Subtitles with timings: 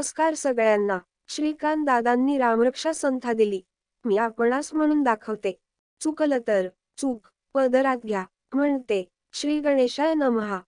[0.00, 0.98] नमस्कार सगळ्यांना.
[1.28, 3.62] श्रीकांत दादांनी रामरक्षा संथा दिली.
[4.04, 5.58] मी आपणास म्हणून दाखवते.
[6.00, 8.24] चुकलं तर चूक पदरात घ्या.
[8.54, 10.60] म्हणते श्री गणेशाय नमहा.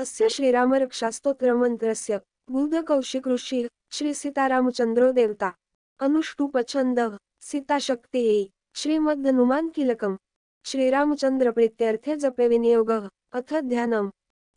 [0.00, 2.18] अस्य श्रीरामरक्षा स्तोत्र मंत्रस्य.
[2.48, 5.50] बुध कौशिक ऋषी श्री सीतारामचंद्रो देवता.
[5.98, 7.00] अनुष्टुप छंद
[7.40, 10.16] सीताशक्ती श्रीमद हनुमान किलकम
[10.64, 12.92] श्रीरामचंद्र प्रित्यर्थे जपे विनियोग.
[13.32, 14.08] अथ ध्यानम.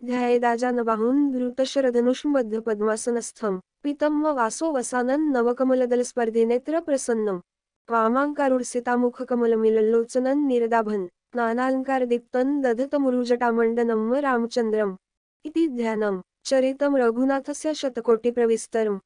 [0.05, 7.39] ध्यायेदाजानबाहून धृतशरधनुष्मध्य पद्मासनस्थम पीतम वासो वसानन नवकमलदल स्पर्धिनेत्र प्रसन्नम
[7.89, 11.05] वामांकारुडसितामुखकमलमिलल्लोचनन निरदाभन।
[11.35, 14.95] नानालंकार दीप्तन दधत मुरुजटामण्डनम रामचंद्रम।
[15.45, 18.99] इति ध्यानम। चरितम रघुनाथस्य शतकोटिप्रविस्तरम।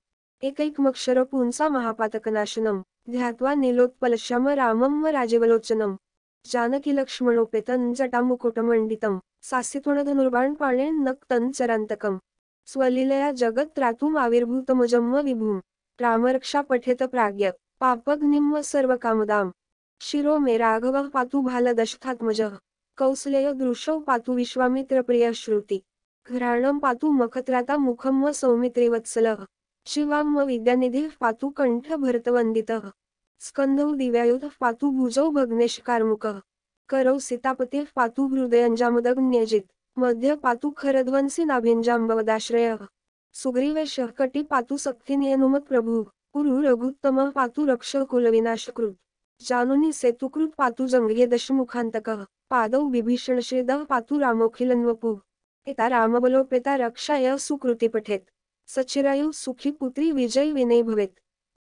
[0.44, 5.98] एकैकमक्षर पुंसा महापातकनाशनम। ध्यात्वा नीलोत्पलश्याम रामम राजीवलोचनम।
[6.46, 7.94] जानकी लक्ष्मणोपेतन
[9.52, 12.18] जटामुकुटमण्डितम सासितुणधनुर्बाण पाणे नक्तन चरांतकम
[12.66, 15.60] स्वलिलया जगत रातुम आविर्भूतमजम्म विभूम.
[16.02, 17.50] रामरक्षा पठेत प्राज्ञ.
[17.80, 19.52] पापग्निम सर्व कामदाम
[20.00, 22.42] शिरो मे राघव पातु भाल दशथात्मज.
[22.98, 25.84] कौसलेय दृशौ पातु विश्वामित्र प्रिय श्रुती.
[26.32, 29.36] घराणम पातु मखत्राता मुखम व सौमित्री वत्सल.
[29.86, 32.72] शिवाम विद्यानिधी पातु कंठ भरतवंदित.
[33.40, 36.26] स्कंधौ दिव्यायुध पातु भुजौ भग्नेश कार्मुक.
[36.90, 42.78] करौ सीतापती पातु हृदयंजामदग्न्यजित मध्य पातु खरध्वंसी नाभिंजांबवदाश्रय
[43.34, 48.96] सुग्रीवेश कटी पातु सक्तिनियनुमत प्रभू कुरु रघुत्तम पातू रक्ष कुलविनाशकृत.
[49.42, 55.20] जानुनी सेतुकृत पातु जंगे दशमुखांतक पादौ विभीषण श्रेद पातु रामोखिलन्वपू.
[55.68, 58.26] एता रामबलोपेता रक्षाय सुकृती पठेत
[58.68, 61.16] सचिरायु सुखी पुत्री विजय विनय भवेत.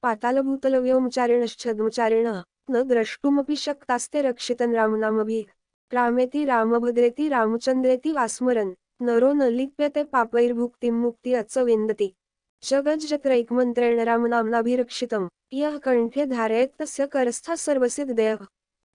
[0.02, 2.32] पातालभूतलव्योमचारिणश्छद्मचारिण
[2.70, 5.46] न द्रष्टुमपि शक्तास्ते रक्षितन रामनामभी।
[5.92, 12.14] रामेती रामभद्रेती रामचंद्रेती वास्मरन। नरो न लिप्यते पापैर्भुक्तिं मुक्ती अच विन्दति।
[12.62, 18.46] जगज्जत्रैकमन्त्रेण रामनाम्नाभिरक्षितम्। यः कण्ठे धारयेत् तस्य करस्था सर्वसिद्धयः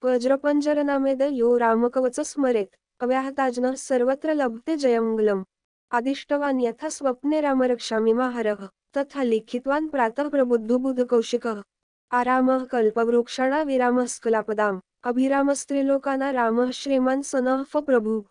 [0.06, 5.44] वज्रपञ्जरनामेद यो रामकवच स्मरेत्। अव्याहताजनः सर्वत्र लभते जयमङ्गलम्।
[5.91, 11.62] आदिष्टवान् यथा स्वप्ने रामरक्षामि माहरः तथा लिखितवान् प्रातः प्रबुद्धुबुधकौशिकः
[12.11, 18.25] आरामः कल्पवृक्षाणा विरामः स्कलापदाम् अभिरामस्त्रिलोकाना रामः श्रीमान् सनः फ प्रभु।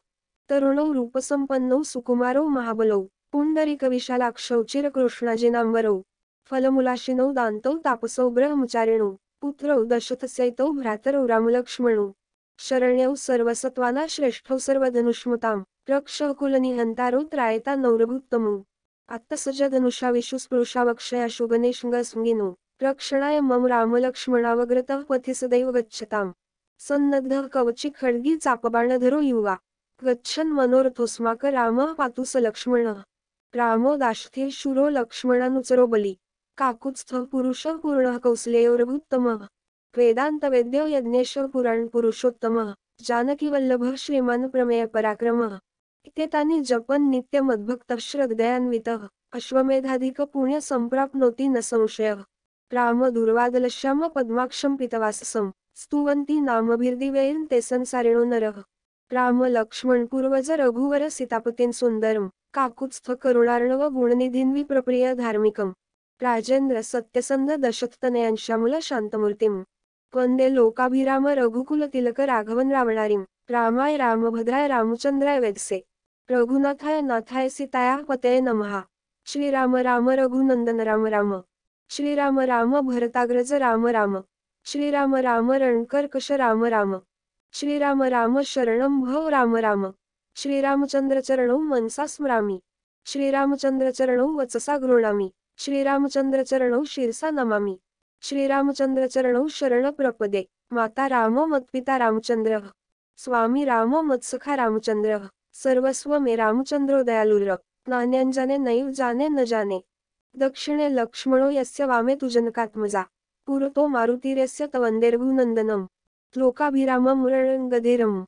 [0.48, 3.00] तरुणौ रूपसम्पन्नौ सुकुमारौ महाबलौ।
[3.32, 6.02] पुण्डरीकविशालाक्षौ चिरकृष्णाजिनाम्बरौ
[6.50, 12.12] फलमुलाशिनौ दान्तौ तापसौ ब्रह्मचारिणौ। पुत्रौ दशथस्यैतौ भ्रातरौ रामलक्ष्मणौ।
[12.58, 15.58] शरण्यौ सर्वसत्त्वाना श्रेष्ठौ सर्वधनुष्मतां
[15.91, 18.56] रक्षः कुलनिहन्तारौ त्रायता नौरभुत्तमौ।
[19.10, 26.32] आत्तसजधनुषा विशुस्पृशावक्षयाशु गणेशङ्गस्मिनो रक्षणाय मम रामलक्ष्मणावग्रतः पथि सदैव गच्छताम्।
[26.78, 29.58] सन्नद्धः कवचि खड्गी चापबाणधरो युवा।
[30.04, 33.04] गच्छन् मनोरथोस्माक रामः पातु स लक्ष्मणः।
[33.54, 36.18] रामो दाष्ठे शूरो लक्ष्मणानुचरो बली।
[36.58, 39.48] काकुत्स्थ पुरुषः पूर्णः कौसलेयोरभुत्तमः।
[39.96, 45.60] वेदान्तवेद्यो यज्ञेश्वर पुराण पुरुषोत्तमः। जानकीवल्लभः श्रीमान् प्रमेय पराक्रमः।
[46.04, 50.60] इत्येतानि जपन् नित्यमद्भक्तः श्रद्धयान्वितः। अश्वमेधाधिक पुण्य
[51.41, 52.24] न संशयः।
[52.74, 58.56] राम दुर्वादलश्याम पद्माक्षं पितवाससम स्तुवन्ति नामभिर्दिवेन ते संसारिणो नरः।
[59.10, 65.72] राम लक्ष्मण पूर्वज रघुवर सीतापतीन सुंदरम काकुत्स्थ करुणार्णव गुणनिधीन विप्रप्रिय धार्मिकम
[66.20, 69.62] राजेंद्र सत्यसंध दशतनयांशामुल शांतमूर्तीम
[70.14, 75.82] वंदे लोकाभिराम रघुकुल तिलक राघवन रावणारीम रामाय रामभद्राय रामचंद्राय वेदसे।
[76.28, 78.82] रघुनाथाय नाथाय सीताया पतये नमहा
[79.26, 81.41] श्रीराम राम रघुनंदन राम राम।
[81.89, 84.19] श्रीराम राम भरताग्रज राम राम.
[84.65, 86.97] श्रीराम राम रणकर्कश राम राम.
[87.53, 89.91] श्रीराम राम शरणं भव राम राम.
[90.36, 92.60] श्रीरामचंद्र मनसा स्मरामि.
[93.07, 97.78] श्रीरामचंद्रचरणौ वचसा गृणामी श्रीरामचंद्र चरणौ शिरसा नमामि.
[98.22, 100.45] श्रीरामचंद्र चरणौ शरण प्रपदे.
[100.72, 102.59] माता राम मत्पिता रामचंद्र.
[103.16, 105.19] स्वामी राम मत्सखा रामचंद्र.
[105.53, 107.54] सर्वस्व मे रामचंद्रो दयालुर
[107.89, 109.80] नान्यांजाने नैव जाने न जाने.
[110.36, 113.03] दक्षिणे लक्ष्मणो यस्य वामे तुजनकात्मजा
[113.47, 115.86] पुरतो मारुतीर्यस्य तवन्दे रघुनन्दनम्
[116.36, 118.25] लोकाभिरामं रणगधीरं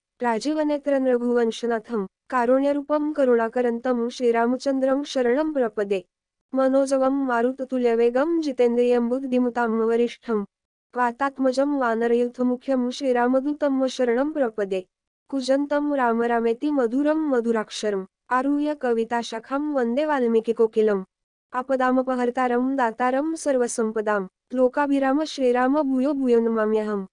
[1.13, 6.01] रघुवंशनाथं कारुण्यरूपं करुणाकरन्तं श्रीरामचन्द्रं शरणं प्रपदे।
[6.55, 10.45] मनोजवं मारुततुल्यवेगं जितेन्द्रियं बुद्धिमुतां वरिष्ठं
[10.97, 14.81] वातात्मजं वानरयुथमुख्यं श्रीरामदूतं शरणं प्रपदे।
[15.29, 21.05] कुजन्तं रामरामेति मधुरं मधुराक्षरम्। आरुह्य कविताशाखां वन्दे वाल्मीकिकोकिलम्।
[21.53, 24.23] आपदामपहर्तारं दातारं सर्वसम्पदां
[24.55, 27.05] लोकाभिराम श्रीराम भूयो भूयो नमाम्यहम्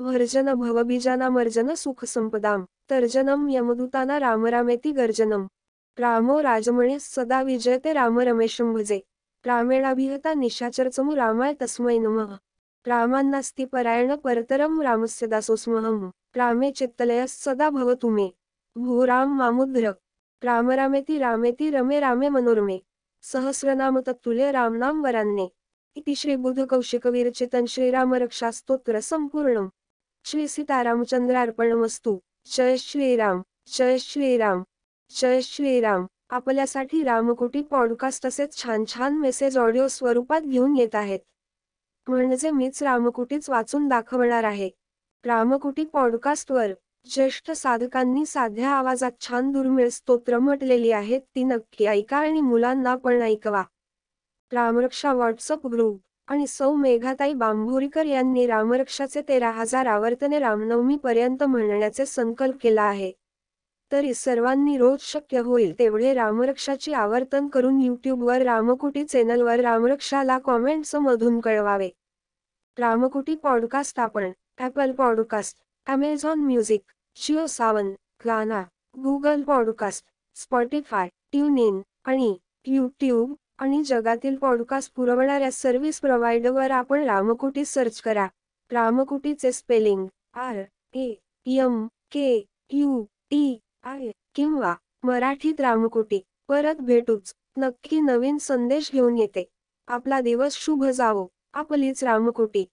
[0.00, 5.46] वर्जन भवबीजानामर्जन सुखसम्पदां तर्जनं यमदूताना रामरामेति गर्जनम्।
[5.98, 9.02] रामो राजमणे सदा विजयते राम रमेशं भजे
[9.44, 12.36] रामेणाभिहता निशाचरचमु रामाय तस्मै नमः।
[12.86, 15.98] रामान्नास्ति परायण परतरं रामस्य दासोऽस्महं
[16.36, 18.30] रामे चित्तलयः सदा भवतु मे
[18.76, 19.94] भू राम मामुद्र।
[20.42, 22.80] रामरामेति रामेति रमे रामे मनोरमे।
[23.22, 25.48] सहस्रनाम तत्तुल्य रामनाम वरान्ने
[25.96, 29.66] इति श्री बुध कौशिक विरचितन श्रीराम रक्षा स्तोत्र संपूर्ण
[30.24, 32.18] श्री सीतारामचंद्रार्पणमस्तू.
[32.46, 34.62] जय श्रीराम जय श्रीराम
[35.10, 41.20] जय श्रीराम आपल्यासाठी रामकुटी पॉडकास्ट तसेच छान छान मेसेज ऑडिओ स्वरूपात घेऊन येत आहेत.
[42.06, 44.70] म्हणजे मीच रामकुटीच वाचून दाखवणार आहे.
[45.24, 46.72] रामकुटी पॉडकास्टवर
[47.06, 53.22] ज्येष्ठ साधकांनी साध्या आवाजात छान दुर्मिळ स्तोत्र म्हटलेली आहेत ती नक्की ऐका आणि मुलांना पण
[53.22, 53.62] ऐकवा.
[54.52, 62.06] रामरक्षा व्हॉट्सअप ग्रुप आणि सौ मेघाताई बांभोरीकर यांनी रामरक्षाचे तेरा हजार आवर्तने रामनवमी पर्यंत म्हणण्याचे
[62.06, 63.12] संकल्प केला आहे.
[63.92, 71.40] तरी सर्वांनी रोज शक्य होईल तेवढे रामरक्षाची आवर्तन करून यूट्यूबवर रामकुटी चॅनलवर रामरक्षाला कॉमेंट्स मधून
[71.40, 71.90] कळवावे.
[72.78, 75.58] रामकुटी पॉडकास्ट आपण Apple podcast
[75.90, 76.80] Amazon music
[77.16, 77.90] Jio Saavn
[78.26, 78.62] Gaana
[78.96, 80.04] Google podcast
[80.34, 88.26] Spotify tune in आणि यूट्यूब आणि जगातील पॉडकास्ट पुरवणाऱ्या सर्व्हिस प्रोव्हाइडवर आपण रामकुटी सर्च करा.
[88.72, 90.62] रामकुटीचे spelling R
[90.94, 91.14] A
[91.46, 96.20] M K U T I किंवा मराठीत रामकुटी.
[96.48, 97.34] परत भेटूच.
[97.56, 99.48] नक्की नवीन संदेश घेऊन येते.
[99.86, 101.26] आपला दिवस शुभ जावो.
[101.54, 102.64] आपलीच रामकुटी.